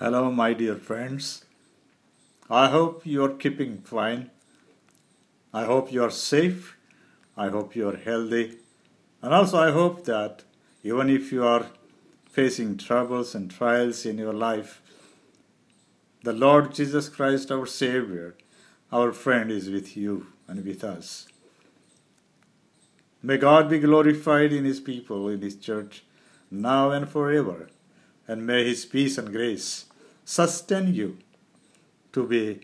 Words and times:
Hello, 0.00 0.30
my 0.30 0.52
dear 0.52 0.76
friends. 0.76 1.44
I 2.48 2.68
hope 2.68 3.04
you 3.04 3.24
are 3.24 3.34
keeping 3.34 3.78
fine. 3.78 4.30
I 5.52 5.64
hope 5.64 5.92
you 5.92 6.04
are 6.04 6.10
safe. 6.12 6.76
I 7.36 7.48
hope 7.48 7.74
you 7.74 7.88
are 7.88 7.96
healthy. 7.96 8.58
And 9.22 9.34
also, 9.34 9.58
I 9.58 9.72
hope 9.72 10.04
that 10.04 10.44
even 10.84 11.10
if 11.10 11.32
you 11.32 11.44
are 11.44 11.66
facing 12.30 12.76
troubles 12.76 13.34
and 13.34 13.50
trials 13.50 14.06
in 14.06 14.18
your 14.18 14.32
life, 14.32 14.80
the 16.22 16.32
Lord 16.32 16.72
Jesus 16.72 17.08
Christ, 17.08 17.50
our 17.50 17.66
Savior, 17.66 18.36
our 18.92 19.10
friend, 19.10 19.50
is 19.50 19.68
with 19.68 19.96
you 19.96 20.28
and 20.46 20.64
with 20.64 20.84
us. 20.84 21.26
May 23.20 23.36
God 23.36 23.68
be 23.68 23.80
glorified 23.80 24.52
in 24.52 24.64
His 24.64 24.78
people, 24.78 25.28
in 25.28 25.42
His 25.42 25.56
church, 25.56 26.04
now 26.52 26.92
and 26.92 27.08
forever. 27.08 27.68
And 28.28 28.46
may 28.46 28.62
His 28.62 28.84
peace 28.84 29.18
and 29.18 29.32
grace 29.32 29.86
sustain 30.28 30.92
you 30.92 31.16
to 32.12 32.22
be 32.26 32.60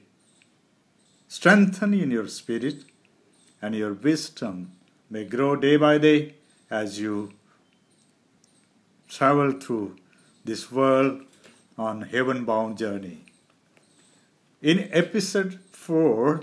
strengthened 1.27 1.95
in 1.95 2.11
your 2.11 2.29
spirit 2.29 2.81
and 3.63 3.75
your 3.75 3.95
wisdom 3.95 4.73
may 5.09 5.25
grow 5.25 5.57
day 5.57 5.77
by 5.85 5.97
day 5.97 6.35
as 6.71 6.99
you 7.01 7.33
travel 9.09 9.53
through 9.53 9.97
this 10.45 10.71
world 10.71 11.23
on 11.79 12.03
heaven 12.03 12.45
bound 12.45 12.77
journey. 12.77 13.21
In 14.61 14.91
episode 14.93 15.59
4 15.71 16.43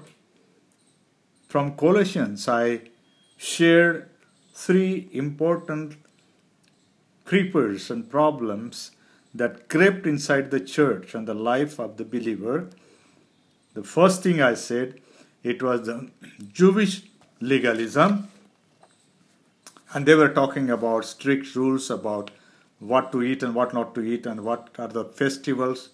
from 1.47 1.75
colossians 1.83 2.47
i 2.47 2.81
shared 3.37 4.09
three 4.63 5.09
important 5.11 5.95
creepers 7.25 7.91
and 7.91 8.09
problems 8.09 8.81
that 9.33 9.69
crept 9.69 10.05
inside 10.05 10.51
the 10.51 10.59
church 10.59 11.15
and 11.15 11.27
the 11.27 11.33
life 11.33 11.79
of 11.79 11.97
the 11.97 12.05
believer. 12.05 12.69
The 13.73 13.83
first 13.83 14.23
thing 14.23 14.41
I 14.41 14.55
said, 14.55 14.99
it 15.43 15.63
was 15.63 15.85
the 15.85 16.09
Jewish 16.51 17.03
legalism, 17.39 18.27
and 19.93 20.05
they 20.05 20.15
were 20.15 20.29
talking 20.29 20.69
about 20.69 21.05
strict 21.05 21.55
rules 21.55 21.89
about 21.89 22.31
what 22.79 23.11
to 23.11 23.21
eat 23.21 23.43
and 23.43 23.55
what 23.55 23.73
not 23.73 23.95
to 23.95 24.01
eat, 24.01 24.25
and 24.25 24.43
what 24.43 24.69
are 24.77 24.87
the 24.87 25.05
festivals, 25.05 25.89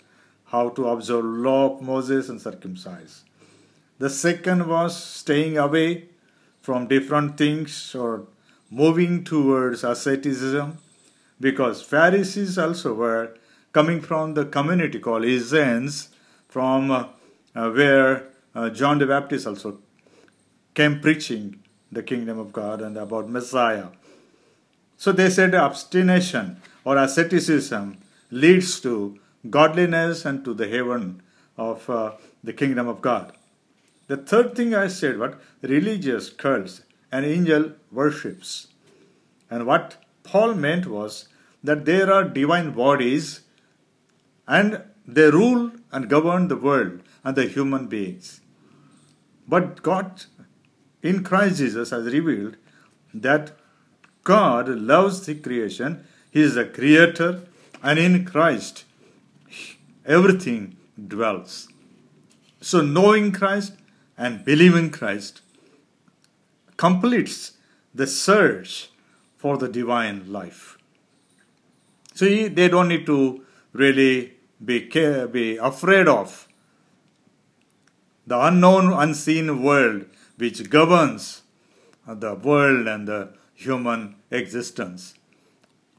how 0.46 0.70
to 0.70 0.88
observe 0.88 1.26
law 1.26 1.76
of 1.76 1.82
Moses 1.82 2.30
and 2.30 2.42
circumcise. 2.42 3.24
The 4.00 4.10
second 4.10 4.68
was 4.68 5.02
staying 5.02 5.58
away 5.58 6.10
from 6.62 6.88
different 6.88 7.38
things 7.38 7.96
or 7.96 8.28
moving 8.70 9.24
towards 9.24 9.84
asceticism 9.84 10.78
because 11.40 11.82
Pharisees 11.82 12.58
also 12.58 12.94
were 12.94 13.38
coming 13.74 14.02
from 14.02 14.34
the 14.34 14.46
community 14.46 15.00
called 15.00 15.26
Essenes, 15.26 16.10
from 16.48 16.92
uh, 16.92 17.08
uh, 17.56 17.70
where 17.70 18.30
uh, 18.56 18.70
John 18.70 18.98
the 18.98 19.06
Baptist 19.06 19.46
also 19.46 19.80
came 20.74 21.00
preaching 21.00 21.60
the 21.92 22.04
kingdom 22.04 22.40
of 22.40 22.52
God 22.54 22.82
and 22.82 22.98
about 22.98 23.30
Messiah. 23.30 23.88
So 24.98 25.12
they 25.12 25.30
said 25.30 25.54
abstination 25.54 26.62
or 26.84 26.98
asceticism 26.98 27.98
leads 28.32 28.80
to 28.82 29.20
godliness 29.50 30.26
and 30.26 30.44
to 30.44 30.54
the 30.54 30.68
heaven 30.68 31.22
of 31.58 31.90
uh, 31.90 32.14
the 32.44 32.54
kingdom 32.54 32.88
of 32.88 33.02
God. 33.02 33.34
The 34.08 34.18
third 34.18 34.56
thing 34.56 34.74
I 34.74 34.88
said 34.88 35.20
what 35.20 35.40
religious 35.62 36.30
cults 36.30 36.82
and 37.12 37.26
angel 37.26 37.74
worships. 37.92 38.68
And 39.50 39.66
what 39.66 39.98
Paul 40.28 40.54
meant 40.54 40.86
was 40.86 41.28
that 41.64 41.86
there 41.86 42.12
are 42.12 42.24
divine 42.24 42.72
bodies 42.72 43.42
and 44.48 44.84
they 45.06 45.30
rule 45.30 45.72
and 45.92 46.10
govern 46.10 46.48
the 46.48 46.56
world 46.56 47.02
and 47.24 47.36
the 47.36 47.46
human 47.46 47.88
beings. 47.88 48.42
But 49.48 49.82
God 49.82 50.26
in 51.02 51.24
Christ 51.24 51.58
Jesus 51.58 51.92
has 51.92 52.06
revealed 52.06 52.58
that 53.14 53.52
God 54.24 54.68
loves 54.68 55.26
the 55.26 55.36
creation, 55.36 56.06
He 56.30 56.42
is 56.42 56.56
the 56.56 56.66
creator, 56.66 57.44
and 57.82 57.98
in 57.98 58.26
Christ 58.26 58.84
everything 60.06 60.76
dwells. 61.08 61.70
So, 62.60 62.82
knowing 62.82 63.32
Christ 63.32 63.74
and 64.18 64.44
believing 64.44 64.90
Christ 64.90 65.42
completes 66.76 67.54
the 67.94 68.08
search 68.08 68.90
for 69.38 69.58
the 69.58 69.68
divine 69.68 70.32
life. 70.32 70.78
See, 72.14 72.48
they 72.48 72.68
don't 72.68 72.88
need 72.88 73.06
to 73.06 73.46
really 73.74 74.34
be, 74.64 74.82
care, 74.82 75.28
be 75.28 75.58
afraid 75.58 76.08
of 76.08 76.48
the 78.26 78.40
unknown, 78.40 78.92
unseen 78.92 79.62
world 79.64 80.06
which 80.38 80.70
governs 80.70 81.44
the 82.08 82.34
world 82.36 82.88
and 82.88 83.08
the 83.08 83.30
human 83.54 84.16
existence. 84.32 85.14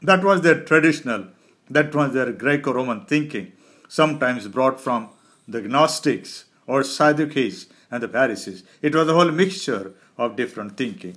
That 0.02 0.22
was 0.22 0.42
their 0.42 0.62
traditional, 0.62 1.28
that 1.70 1.94
was 1.94 2.12
their 2.12 2.32
Greco 2.32 2.72
Roman 2.72 3.04
thinking, 3.06 3.52
sometimes 3.88 4.46
brought 4.48 4.80
from 4.80 5.10
the 5.46 5.62
Gnostics 5.62 6.44
or 6.66 6.82
Sadducees 6.82 7.66
and 7.90 8.02
the 8.02 8.08
Pharisees. 8.08 8.62
It 8.82 8.94
was 8.94 9.08
a 9.08 9.14
whole 9.14 9.30
mixture 9.30 9.94
of 10.16 10.36
different 10.36 10.76
thinking. 10.76 11.16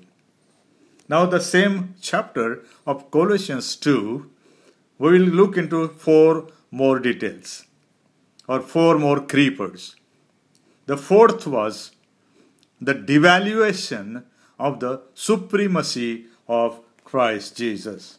Now, 1.11 1.25
the 1.25 1.41
same 1.41 1.95
chapter 1.99 2.63
of 2.88 3.11
Colossians 3.11 3.75
2, 3.75 4.29
we 4.97 5.11
will 5.11 5.27
look 5.39 5.57
into 5.57 5.89
four 5.89 6.47
more 6.72 6.99
details 6.99 7.66
or 8.47 8.61
four 8.61 8.97
more 8.97 9.19
creepers. 9.19 9.97
The 10.85 10.95
fourth 10.95 11.45
was 11.45 11.91
the 12.79 12.95
devaluation 12.95 14.23
of 14.57 14.79
the 14.79 15.01
supremacy 15.13 16.27
of 16.47 16.79
Christ 17.03 17.57
Jesus. 17.57 18.17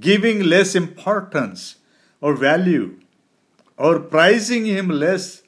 Giving 0.00 0.42
less 0.42 0.74
importance 0.74 1.76
or 2.20 2.34
value 2.34 2.98
or 3.76 4.00
prizing 4.00 4.66
him 4.66 4.88
less 4.88 5.42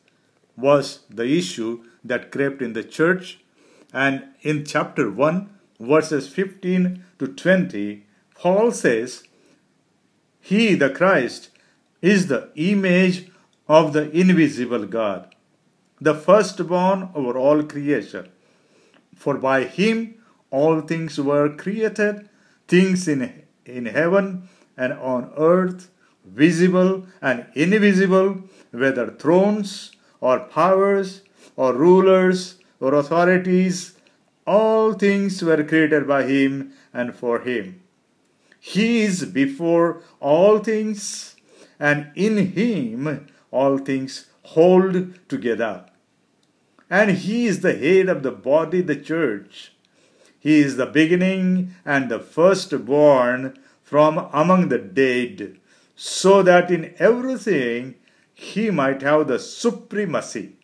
was 0.57 1.01
the 1.11 1.27
issue 1.27 1.83
that 2.05 2.31
crept 2.31 2.63
in 2.63 2.75
the 2.75 2.85
church. 2.85 3.41
And 3.93 4.29
in 4.43 4.65
chapter 4.65 5.11
1, 5.11 5.49
verses 5.83 6.29
15 6.29 7.05
to 7.19 7.27
20, 7.27 8.07
Paul 8.37 8.71
says, 8.71 9.25
He, 10.41 10.75
the 10.75 10.91
Christ, 10.91 11.51
is 12.01 12.29
the 12.29 12.51
image 12.55 13.29
of 13.69 13.93
the 13.93 14.11
invisible 14.11 14.87
God, 14.87 15.35
the 16.01 16.15
firstborn 16.15 17.11
over 17.15 17.39
all 17.39 17.63
creation. 17.63 18.29
For 19.15 19.39
by 19.39 19.65
him 19.65 20.17
all 20.51 20.81
things 20.81 21.19
were 21.19 21.49
created, 21.49 22.29
things 22.69 23.09
in, 23.09 23.45
in 23.65 23.87
heaven 23.87 24.49
and 24.77 24.93
on 24.95 25.33
earth, 25.37 25.91
visible 26.25 27.07
and 27.21 27.47
invisible, 27.55 28.43
whether 28.71 29.11
thrones 29.11 29.93
or 30.21 30.41
powers 30.41 31.23
or 31.57 31.75
rulers 31.75 32.57
or 32.81 32.95
authorities, 32.95 33.95
all 34.47 34.95
things 34.95 35.43
were 35.43 35.63
created 35.65 36.07
by 36.07 36.25
him 36.25 36.73
and 36.93 37.15
for 37.15 37.41
him. 37.41 37.83
He 38.59 39.03
is 39.03 39.25
before 39.25 40.03
all 40.21 40.59
things, 40.59 41.37
and 41.81 42.11
in 42.15 42.39
him 42.39 43.27
all 43.51 43.79
things 43.79 44.27
hold 44.43 45.29
together. 45.29 45.87
And 46.89 47.11
he 47.11 47.47
is 47.47 47.61
the 47.61 47.75
head 47.75 48.09
of 48.09 48.23
the 48.23 48.31
body, 48.31 48.83
the 48.83 48.97
church. 48.97 49.73
He 50.39 50.61
is 50.61 50.77
the 50.77 50.87
beginning 50.87 51.75
and 51.85 52.11
the 52.11 52.19
firstborn 52.19 53.59
from 53.83 54.29
among 54.33 54.69
the 54.69 54.79
dead, 54.79 55.59
so 55.97 56.43
that 56.43 56.71
in 56.71 56.95
everything 56.99 57.95
he 58.35 58.71
might 58.71 59.03
have 59.03 59.29
the 59.29 59.39
supremacy. 59.39 60.57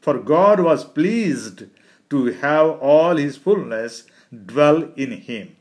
For 0.00 0.18
God 0.18 0.60
was 0.60 0.84
pleased 0.84 1.64
to 2.10 2.26
have 2.32 2.78
all 2.80 3.16
his 3.16 3.36
fullness 3.36 4.04
dwell 4.46 4.90
in 4.96 5.12
him, 5.12 5.56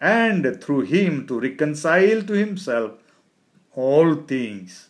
and 0.00 0.62
through 0.62 0.82
him 0.82 1.26
to 1.26 1.40
reconcile 1.40 2.22
to 2.22 2.34
himself 2.34 2.92
all 3.74 4.14
things, 4.14 4.88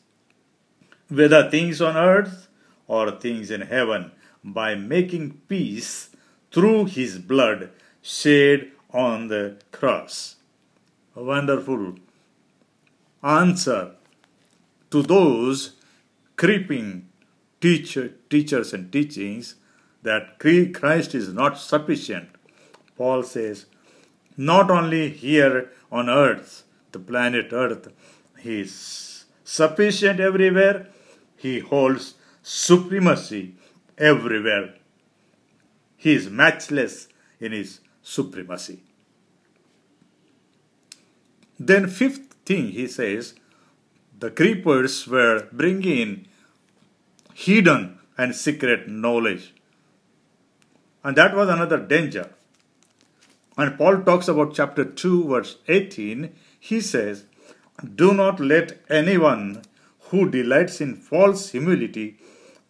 whether 1.08 1.48
things 1.50 1.80
on 1.80 1.96
earth 1.96 2.48
or 2.86 3.10
things 3.12 3.50
in 3.50 3.62
heaven, 3.62 4.10
by 4.44 4.74
making 4.74 5.40
peace 5.48 6.10
through 6.52 6.84
his 6.86 7.18
blood 7.18 7.70
shed 8.02 8.70
on 8.92 9.28
the 9.28 9.56
cross. 9.72 10.36
A 11.16 11.22
wonderful 11.22 11.96
answer 13.22 13.92
to 14.90 15.02
those 15.02 15.72
creeping 16.36 17.08
teacher, 17.60 18.12
teachers 18.30 18.72
and 18.72 18.92
teachings 18.92 19.56
that 20.06 20.38
Christ 20.38 21.14
is 21.14 21.32
not 21.32 21.58
sufficient. 21.58 22.29
Paul 22.97 23.23
says, 23.25 23.67
not 24.37 24.70
only 24.70 25.08
here 25.11 25.73
on 25.91 26.08
earth, 26.08 26.62
the 26.93 26.99
planet 26.99 27.49
earth, 27.53 27.88
he 28.38 28.61
is 28.61 29.25
sufficient 29.43 30.20
everywhere, 30.20 30.87
he 31.37 31.58
holds 31.58 32.14
supremacy 32.43 33.55
everywhere. 33.99 34.75
He 35.97 36.14
is 36.14 36.31
matchless 36.31 37.09
in 37.41 37.50
his 37.50 37.81
supremacy. 38.02 38.82
Then, 41.59 41.88
fifth 41.88 42.35
thing 42.44 42.69
he 42.69 42.87
says, 42.87 43.35
the 44.17 44.31
creepers 44.31 45.09
were 45.09 45.49
bringing 45.50 46.29
hidden 47.35 47.99
and 48.17 48.37
secret 48.37 48.88
knowledge. 48.88 49.52
And 51.06 51.14
that 51.17 51.37
was 51.37 51.49
another 51.49 51.79
danger. 51.79 52.31
And 53.56 53.79
Paul 53.79 54.03
talks 54.03 54.26
about 54.26 54.55
chapter 54.55 54.85
2, 54.85 55.29
verse 55.29 55.58
18. 55.69 56.35
He 56.58 56.81
says, 56.81 57.26
Do 57.94 58.12
not 58.12 58.41
let 58.41 58.81
anyone 58.91 59.62
who 60.08 60.29
delights 60.29 60.81
in 60.81 60.97
false 60.97 61.50
humility 61.50 62.19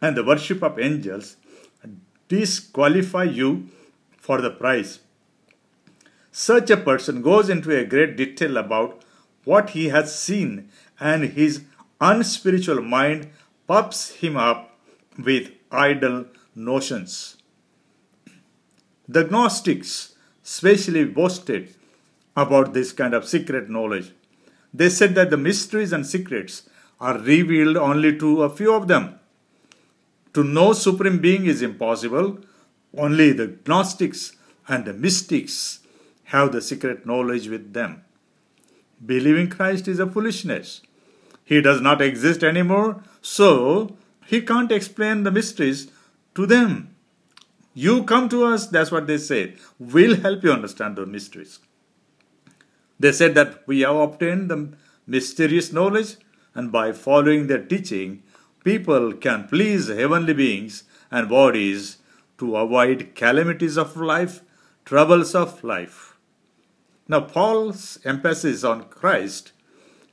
and 0.02 0.14
the 0.14 0.22
worship 0.22 0.62
of 0.62 0.78
angels 0.78 1.38
disqualify 2.28 3.24
you 3.24 3.70
for 4.18 4.42
the 4.42 4.50
prize. 4.50 4.98
Such 6.30 6.68
a 6.68 6.76
person 6.76 7.22
goes 7.22 7.48
into 7.48 7.74
a 7.74 7.86
great 7.86 8.18
detail 8.18 8.58
about 8.58 9.02
what 9.44 9.70
he 9.70 9.88
has 9.88 10.14
seen, 10.14 10.68
and 11.00 11.24
his 11.24 11.62
unspiritual 12.02 12.82
mind 12.82 13.30
puffs 13.66 14.10
him 14.10 14.36
up 14.36 14.78
with 15.16 15.52
idle 15.70 16.26
notions. 16.54 17.35
The 19.08 19.24
Gnostics 19.24 20.14
specially 20.42 21.04
boasted 21.04 21.74
about 22.36 22.74
this 22.74 22.92
kind 22.92 23.14
of 23.14 23.26
secret 23.26 23.70
knowledge. 23.70 24.12
They 24.74 24.90
said 24.90 25.14
that 25.14 25.30
the 25.30 25.36
mysteries 25.36 25.92
and 25.92 26.04
secrets 26.04 26.68
are 27.00 27.18
revealed 27.18 27.76
only 27.76 28.18
to 28.18 28.42
a 28.42 28.50
few 28.50 28.74
of 28.74 28.88
them. 28.88 29.18
To 30.34 30.42
know 30.42 30.72
Supreme 30.72 31.18
Being 31.18 31.46
is 31.46 31.62
impossible. 31.62 32.38
Only 32.96 33.32
the 33.32 33.56
Gnostics 33.66 34.32
and 34.68 34.84
the 34.84 34.92
mystics 34.92 35.80
have 36.24 36.52
the 36.52 36.60
secret 36.60 37.06
knowledge 37.06 37.48
with 37.48 37.72
them. 37.72 38.02
Believing 39.04 39.48
Christ 39.48 39.86
is 39.86 40.00
a 40.00 40.06
foolishness. 40.06 40.80
He 41.44 41.60
does 41.60 41.80
not 41.80 42.02
exist 42.02 42.42
anymore, 42.42 43.02
so 43.22 43.96
he 44.26 44.40
can't 44.40 44.72
explain 44.72 45.22
the 45.22 45.30
mysteries 45.30 45.88
to 46.34 46.44
them. 46.44 46.95
You 47.78 48.04
come 48.04 48.30
to 48.30 48.46
us, 48.46 48.68
that's 48.68 48.90
what 48.90 49.06
they 49.06 49.18
say. 49.18 49.52
We'll 49.78 50.16
help 50.16 50.42
you 50.42 50.50
understand 50.50 50.96
the 50.96 51.04
mysteries. 51.04 51.58
They 52.98 53.12
said 53.12 53.34
that 53.34 53.68
we 53.68 53.80
have 53.80 53.96
obtained 53.96 54.48
the 54.48 54.72
mysterious 55.06 55.74
knowledge, 55.74 56.16
and 56.54 56.72
by 56.72 56.92
following 56.92 57.48
their 57.48 57.62
teaching, 57.62 58.22
people 58.64 59.12
can 59.12 59.46
please 59.46 59.88
heavenly 59.88 60.32
beings 60.32 60.84
and 61.10 61.28
bodies 61.28 61.98
to 62.38 62.56
avoid 62.56 63.10
calamities 63.14 63.76
of 63.76 63.94
life, 63.94 64.40
troubles 64.86 65.34
of 65.34 65.62
life. 65.62 66.16
Now, 67.08 67.20
Paul's 67.20 67.98
emphasis 68.06 68.64
on 68.64 68.84
Christ, 68.84 69.52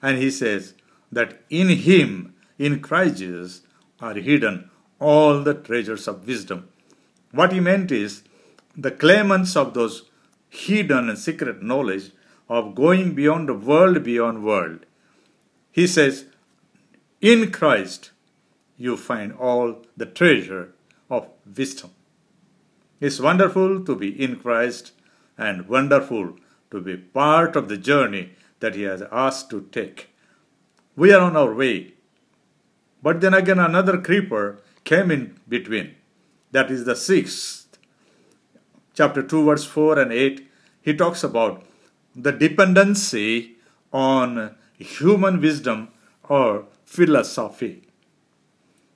and 0.02 0.18
he 0.18 0.32
says 0.32 0.74
that 1.14 1.42
in 1.50 1.70
him, 1.70 2.36
in 2.60 2.82
Christ 2.82 3.20
Jesus, 3.20 3.62
are 4.02 4.16
hidden 4.16 4.70
all 5.00 5.42
the 5.42 5.54
treasures 5.54 6.10
of 6.10 6.28
wisdom. 6.28 6.68
What 7.34 7.52
he 7.52 7.60
meant 7.60 7.92
is 7.92 8.24
the 8.78 8.92
claimants 8.92 9.56
of 9.56 9.74
those 9.74 10.10
hidden 10.50 11.10
and 11.10 11.18
secret 11.18 11.64
knowledge 11.64 12.12
of 12.48 12.76
going 12.76 13.16
beyond 13.16 13.50
the 13.50 13.56
world 13.56 14.04
beyond 14.04 14.44
world. 14.44 14.86
He 15.72 15.88
says, 15.88 16.26
in 17.22 17.52
Christ 17.52 18.12
you 18.78 18.98
find 18.98 19.34
all 19.34 19.82
the 19.98 20.06
treasure 20.06 20.74
of 21.10 21.28
wisdom. 21.58 21.90
It's 23.00 23.20
wonderful 23.20 23.84
to 23.84 23.96
be 23.96 24.10
in 24.24 24.40
Christ 24.40 24.92
and 25.38 25.68
wonderful 25.68 26.36
to 26.70 26.82
be 26.82 26.98
part 26.98 27.56
of 27.56 27.68
the 27.68 27.78
journey 27.78 28.34
that 28.60 28.76
He 28.76 28.84
has 28.84 29.02
asked 29.12 29.50
to 29.50 29.68
take. 29.72 30.10
We 30.96 31.12
are 31.12 31.22
on 31.22 31.36
our 31.36 31.54
way. 31.54 31.94
But 33.02 33.22
then 33.22 33.34
again, 33.34 33.60
another 33.60 34.00
creeper 34.00 34.60
came 34.84 35.10
in 35.10 35.40
between. 35.50 35.96
That 36.54 36.70
is 36.70 36.86
the 36.86 36.96
sixth. 36.96 37.80
Chapter 38.94 39.24
2, 39.24 39.46
verse 39.46 39.66
4 39.66 39.98
and 39.98 40.14
8. 40.14 40.48
He 40.84 40.96
talks 40.96 41.24
about 41.24 41.64
the 42.16 42.32
dependency 42.32 43.56
on 43.92 44.56
human 44.78 45.42
wisdom 45.42 45.88
or 46.30 46.66
philosophy. 46.86 47.82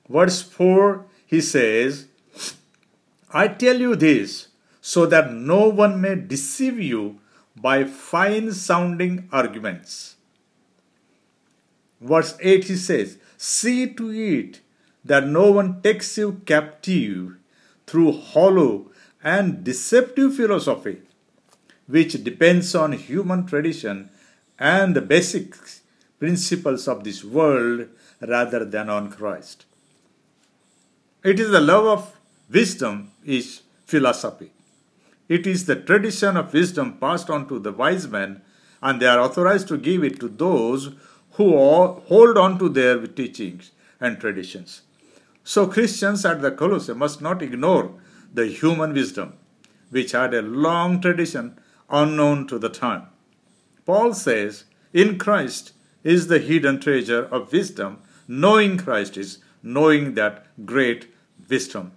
Verse 0.08 0.40
4, 0.40 1.04
he 1.26 1.40
says, 1.40 2.06
I 3.32 3.48
tell 3.48 3.80
you 3.80 3.96
this 3.96 4.48
so 4.80 5.04
that 5.06 5.32
no 5.32 5.68
one 5.68 6.00
may 6.00 6.14
deceive 6.14 6.78
you 6.78 7.18
by 7.56 7.82
fine 7.82 8.52
sounding 8.52 9.28
arguments. 9.32 10.14
Verse 12.00 12.38
8 12.40 12.64
he 12.64 12.76
says, 12.76 13.18
See 13.36 13.92
to 13.94 14.10
it 14.12 14.60
that 15.04 15.26
no 15.26 15.50
one 15.50 15.82
takes 15.82 16.16
you 16.16 16.40
captive 16.46 17.34
through 17.88 18.12
hollow 18.12 18.90
and 19.22 19.64
deceptive 19.64 20.36
philosophy, 20.36 20.98
which 21.86 22.22
depends 22.22 22.74
on 22.74 22.92
human 22.92 23.46
tradition 23.46 24.10
and 24.58 24.94
the 24.94 25.00
basic 25.00 25.54
principles 26.18 26.86
of 26.86 27.04
this 27.04 27.24
world 27.24 27.88
rather 28.20 28.64
than 28.64 28.90
on 28.90 29.10
Christ. 29.10 29.64
It 31.24 31.40
is 31.40 31.50
the 31.50 31.60
love 31.60 31.86
of 31.86 32.16
wisdom 32.50 33.12
is 33.24 33.62
philosophy. 33.86 34.52
It 35.28 35.46
is 35.46 35.66
the 35.66 35.76
tradition 35.76 36.36
of 36.36 36.52
wisdom 36.52 36.98
passed 36.98 37.28
on 37.30 37.48
to 37.48 37.58
the 37.58 37.72
wise 37.72 38.08
men, 38.08 38.42
and 38.82 39.00
they 39.00 39.06
are 39.06 39.20
authorized 39.20 39.68
to 39.68 39.78
give 39.78 40.04
it 40.04 40.20
to 40.20 40.28
those 40.28 40.90
who 41.32 41.56
hold 41.56 42.38
on 42.38 42.58
to 42.58 42.68
their 42.68 43.06
teachings 43.06 43.72
and 44.00 44.18
traditions. 44.20 44.82
So, 45.50 45.66
Christians 45.66 46.26
at 46.26 46.42
the 46.42 46.50
Colosseum 46.50 46.98
must 46.98 47.22
not 47.22 47.40
ignore 47.40 47.94
the 48.34 48.48
human 48.48 48.92
wisdom, 48.92 49.32
which 49.88 50.12
had 50.12 50.34
a 50.34 50.42
long 50.42 51.00
tradition 51.00 51.58
unknown 51.88 52.46
to 52.48 52.58
the 52.58 52.68
time. 52.68 53.06
Paul 53.86 54.12
says, 54.12 54.64
In 54.92 55.16
Christ 55.16 55.72
is 56.04 56.26
the 56.26 56.38
hidden 56.38 56.80
treasure 56.80 57.24
of 57.24 57.50
wisdom. 57.50 58.02
Knowing 58.28 58.76
Christ 58.76 59.16
is 59.16 59.38
knowing 59.62 60.12
that 60.16 60.44
great 60.66 61.06
wisdom. 61.48 61.92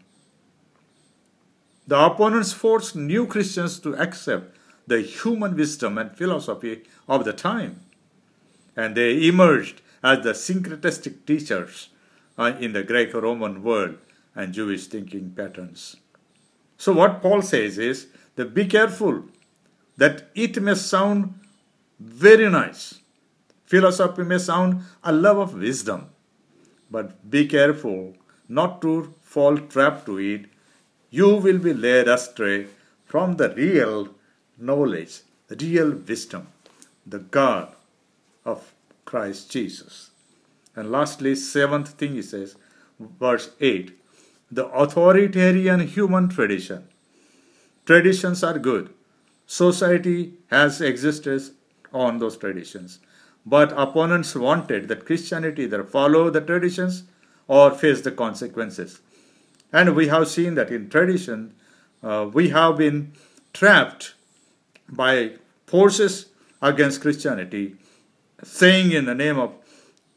The 1.86 2.00
opponents 2.06 2.54
forced 2.54 2.96
new 2.96 3.28
Christians 3.28 3.82
to 3.82 3.98
accept 3.98 4.56
the 4.88 5.02
human 5.02 5.58
wisdom 5.58 5.98
and 5.98 6.16
philosophy 6.16 6.84
of 7.06 7.26
the 7.26 7.34
time, 7.34 7.82
and 8.78 8.96
they 8.96 9.28
emerged 9.28 9.82
as 10.02 10.24
the 10.24 10.32
syncretistic 10.32 11.26
teachers 11.26 11.90
Uh, 12.42 12.58
in 12.60 12.74
the 12.74 12.82
Greco 12.82 13.22
Roman 13.22 13.62
world 13.62 13.98
and 14.34 14.52
Jewish 14.52 14.88
thinking 14.88 15.30
patterns. 15.30 15.98
So, 16.76 16.92
what 16.92 17.22
Paul 17.22 17.44
says 17.44 17.78
is 17.78 18.08
that 18.36 18.56
be 18.56 18.66
careful 18.66 19.26
that 19.98 20.24
it 20.34 20.60
may 20.60 20.74
sound 20.74 21.36
very 22.00 22.50
nice. 22.50 23.00
Philosophy 23.66 24.24
may 24.24 24.40
sound 24.40 24.82
a 25.04 25.12
love 25.12 25.38
of 25.38 25.54
wisdom, 25.54 26.10
but 26.90 27.30
be 27.30 27.46
careful 27.46 28.16
not 28.50 28.82
to 28.82 29.14
fall 29.22 29.58
trap 29.58 30.06
to 30.08 30.18
it 30.18 30.46
you 31.12 31.36
will 31.36 31.60
be 31.60 31.74
led 31.74 32.08
astray 32.08 32.68
from 33.06 33.36
the 33.36 33.50
real 33.50 34.08
knowledge, 34.58 35.20
the 35.48 35.58
real 35.58 35.92
wisdom, 35.92 36.48
the 37.06 37.20
God 37.20 37.76
of 38.46 38.74
Christ 39.04 39.52
Jesus. 39.52 40.11
And 40.76 40.92
lastly, 40.92 41.36
seventh 41.36 41.90
thing 41.90 42.14
he 42.14 42.22
says, 42.22 42.56
verse 43.00 43.52
8 43.60 43.98
the 44.52 44.68
authoritarian 44.68 45.80
human 45.88 46.28
tradition. 46.28 46.88
Traditions 47.86 48.44
are 48.44 48.60
good. 48.60 48.94
Society 49.48 50.34
has 50.50 50.82
existed 50.82 51.42
on 51.94 52.20
those 52.20 52.38
traditions. 52.38 53.00
But 53.46 53.72
opponents 53.76 54.36
wanted 54.36 54.88
that 54.90 55.06
Christianity 55.06 55.64
either 55.64 55.84
follow 55.84 56.30
the 56.30 56.42
traditions 56.42 57.04
or 57.48 57.72
face 57.72 58.02
the 58.02 58.12
consequences. 58.12 59.00
And 59.74 59.96
we 59.96 60.10
have 60.10 60.28
seen 60.28 60.56
that 60.56 60.70
in 60.70 60.90
tradition, 60.90 61.54
uh, 62.04 62.30
we 62.32 62.50
have 62.50 62.78
been 62.78 63.14
trapped 63.54 64.16
by 64.90 65.34
forces 65.66 66.28
against 66.62 67.02
Christianity, 67.02 67.76
saying 68.44 68.92
in 68.92 69.06
the 69.06 69.16
name 69.16 69.40
of 69.40 69.56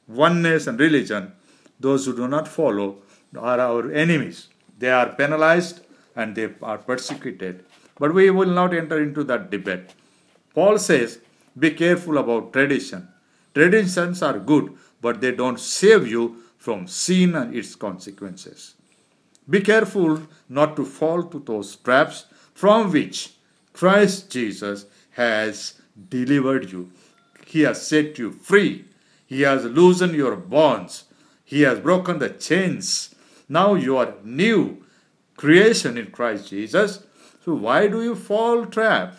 oneness 0.09 0.67
and 0.67 0.79
religion, 0.79 1.33
those 1.81 2.07
who 2.07 2.17
do 2.17 2.29
not 2.29 2.49
follow 2.49 2.99
are 3.39 3.61
our 3.61 3.93
enemies. 3.93 4.49
They 4.79 4.91
are 4.91 5.15
penalized 5.15 5.81
and 6.17 6.35
they 6.35 6.51
are 6.63 6.79
persecuted. 6.79 7.65
But 7.99 8.15
we 8.15 8.31
will 8.31 8.51
not 8.51 8.75
enter 8.75 9.03
into 9.03 9.25
that 9.25 9.51
debate. 9.51 9.95
Paul 10.55 10.79
says, 10.79 11.21
Be 11.59 11.71
careful 11.71 12.19
about 12.19 12.53
tradition. 12.53 13.09
Traditions 13.55 14.23
are 14.23 14.39
good, 14.39 14.77
but 15.01 15.21
they 15.21 15.33
don't 15.33 15.61
save 15.61 16.07
you 16.09 16.43
from 16.59 16.87
sin 16.87 17.35
and 17.35 17.55
its 17.55 17.75
consequences. 17.75 18.75
Be 19.49 19.61
careful 19.61 20.23
not 20.49 20.77
to 20.77 20.85
fall 20.85 21.23
to 21.25 21.39
those 21.39 21.77
traps 21.77 22.27
from 22.55 22.91
which 22.91 23.35
Christ 23.73 24.31
Jesus 24.31 24.87
has 25.11 25.75
delivered 26.09 26.73
you. 26.73 26.91
He 27.47 27.61
has 27.63 27.87
set 27.87 28.19
you 28.19 28.33
free. 28.33 28.87
He 29.35 29.41
has 29.41 29.65
loosened 29.65 30.15
your 30.15 30.37
bonds. 30.37 31.07
He 31.45 31.63
has 31.63 31.81
broken 31.81 32.21
the 32.21 32.29
chains. 32.29 33.17
Now 33.49 33.75
you 33.75 33.97
are 33.97 34.15
new 34.23 34.85
creation 35.37 35.99
in 35.99 36.13
Christ 36.13 36.51
Jesus. 36.51 37.05
So 37.45 37.55
why 37.55 37.89
do 37.89 38.01
you 38.01 38.15
fall 38.15 38.65
trap? 38.67 39.17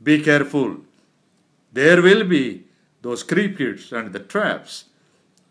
Be 0.00 0.22
careful. 0.22 0.76
There 1.72 2.00
will 2.00 2.22
be 2.22 2.66
those 3.00 3.24
creepers 3.24 3.92
and 3.92 4.12
the 4.12 4.20
traps. 4.20 4.84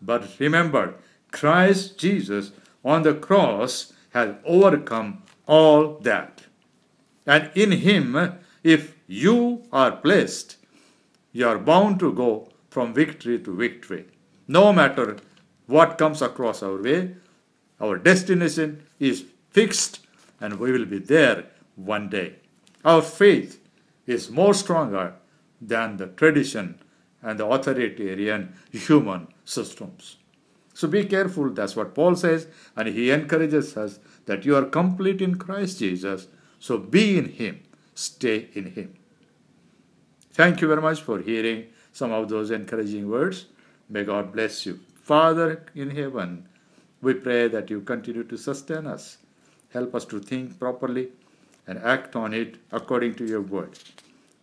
But 0.02 0.40
remember, 0.40 0.96
Christ 1.30 1.98
Jesus 1.98 2.52
on 2.86 3.04
the 3.04 3.16
cross 3.16 3.92
has 4.12 4.36
overcome 4.46 5.24
all 5.46 6.00
that. 6.04 6.44
And 7.26 7.52
in 7.54 7.74
Him, 7.74 8.40
if 8.64 8.96
you 9.08 9.64
are 9.74 9.92
blessed, 9.92 10.56
you 11.34 11.50
are 11.50 11.60
bound 11.60 12.00
to 12.00 12.14
go 12.14 12.48
from 12.72 12.94
victory 12.94 13.38
to 13.38 13.56
victory. 13.56 14.06
No 14.48 14.74
matter 14.74 15.18
what 15.68 15.98
comes 16.00 16.22
across 16.22 16.64
our 16.64 16.82
way, 16.82 17.16
our 17.80 17.98
destination 17.98 18.84
is 19.00 19.26
fixed 19.52 20.00
and 20.40 20.58
we 20.60 20.72
will 20.72 20.86
be 20.86 20.98
there 20.98 21.46
one 21.76 22.10
day. 22.10 22.38
Our 22.84 23.02
faith 23.02 23.60
is 24.08 24.32
more 24.32 24.54
stronger 24.54 25.14
than 25.62 25.98
the 25.98 26.08
tradition 26.08 26.80
and 27.22 27.40
the 27.40 27.46
authoritarian 27.46 28.56
human 28.72 29.28
systems. 29.46 30.18
So 30.74 30.88
be 30.88 31.06
careful, 31.06 31.50
that's 31.52 31.76
what 31.76 31.94
Paul 31.94 32.16
says, 32.16 32.48
and 32.76 32.88
he 32.88 33.12
encourages 33.12 33.78
us 33.78 34.00
that 34.26 34.46
you 34.46 34.56
are 34.56 34.66
complete 34.66 35.22
in 35.22 35.36
Christ 35.36 35.80
Jesus. 35.80 36.28
So 36.60 36.78
be 36.78 37.18
in 37.18 37.26
Him, 37.26 37.62
stay 37.94 38.50
in 38.54 38.72
Him. 38.72 38.96
Thank 40.32 40.62
you 40.62 40.68
very 40.68 40.82
much 40.82 41.02
for 41.02 41.20
hearing 41.20 41.66
some 41.92 42.12
of 42.12 42.30
those 42.30 42.52
encouraging 42.52 43.10
words. 43.10 43.46
May 43.90 44.04
God 44.04 44.32
bless 44.34 44.66
you. 44.66 44.80
Father 45.02 45.64
in 45.76 45.92
heaven, 45.92 46.48
we 47.02 47.14
pray 47.14 47.48
that 47.48 47.70
you 47.70 47.82
continue 47.82 48.24
to 48.24 48.38
sustain 48.38 48.88
us. 48.88 49.18
Help 49.74 49.96
us 49.96 50.06
to 50.06 50.20
think 50.20 50.60
properly 50.60 51.10
and 51.68 51.80
act 51.80 52.16
on 52.16 52.34
it 52.34 52.58
according 52.72 53.16
to 53.16 53.26
your 53.26 53.42
word. 53.42 53.78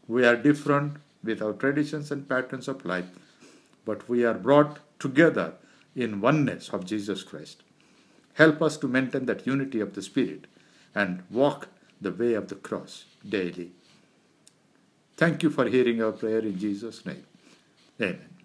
We 0.07 0.25
are 0.25 0.37
different 0.37 0.97
with 1.23 1.43
our 1.43 1.53
traditions 1.53 2.11
and 2.11 2.29
patterns 2.29 2.69
of 2.69 2.85
life, 2.85 3.07
but 3.85 4.09
we 4.09 4.25
are 4.25 4.35
brought 4.35 4.79
together 4.99 5.55
in 5.95 6.21
oneness 6.21 6.69
of 6.71 6.87
Jesus 6.87 7.23
Christ. 7.23 7.63
Help 8.35 8.63
us 8.63 8.77
to 8.79 8.89
maintain 8.89 9.27
that 9.27 9.47
unity 9.47 9.81
of 9.81 9.95
the 9.95 10.03
Spirit 10.03 10.47
and 10.95 11.23
walk 11.31 11.69
the 12.01 12.13
way 12.13 12.35
of 12.35 12.49
the 12.49 12.55
cross 12.55 13.05
daily. 13.29 13.73
Thank 15.17 15.43
you 15.43 15.51
for 15.51 15.67
hearing 15.69 16.03
our 16.03 16.13
prayer 16.13 16.39
in 16.39 16.59
Jesus' 16.59 17.05
name. 17.05 17.25
Amen. 18.01 18.38